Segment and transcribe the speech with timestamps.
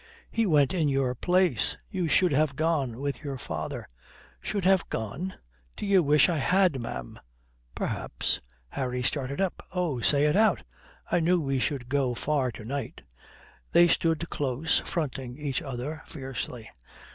[0.31, 1.77] "He went in your place.
[1.91, 3.87] You should have gone with your father."
[4.41, 5.35] "Should have gone?
[5.75, 7.19] D'ye wish I had, ma'am?"
[7.75, 9.63] "Perhaps." Harry started up.
[9.75, 10.63] "Oh, say it out.
[11.11, 13.01] I knew we should go far to night."
[13.73, 16.67] They stood close, fronting each other fiercely.